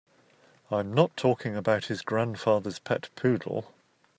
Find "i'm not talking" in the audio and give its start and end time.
0.71-1.55